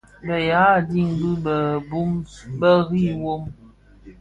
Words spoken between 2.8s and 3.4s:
rì wôô.